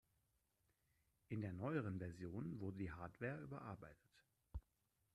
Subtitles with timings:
[1.27, 4.19] In der neueren Version wurde die Hardware überarbeitet.